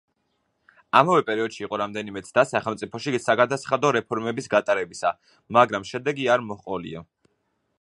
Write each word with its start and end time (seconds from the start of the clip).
ამავე 0.99 1.23
პერიოდში 1.25 1.59
იყო 1.65 1.77
რამდენიმე 1.81 2.23
ცდა 2.29 2.45
სახელმწიფოში 2.51 3.13
საგადასახადო 3.25 3.91
რეფორმების 3.99 4.51
გატარებისა, 4.55 5.13
მაგრამ 5.59 5.87
შედეგი 5.91 6.27
არ 6.37 6.47
მოჰყოლია. 6.49 7.05